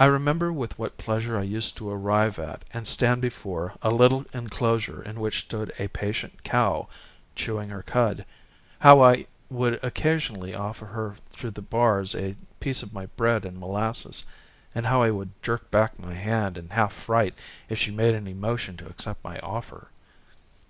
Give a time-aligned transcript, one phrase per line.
[0.00, 4.24] I remember with what pleasure I used to arrive at, and stand before, a little
[4.32, 6.88] enclosure in which stood a patient cow
[7.36, 8.24] chewing her cud,
[8.78, 13.58] how I would occasionally offer her through the bars a piece of my bread and
[13.60, 14.24] molasses,
[14.74, 17.34] and how I would jerk back my hand in half fright
[17.68, 19.88] if she made any motion to accept my offer.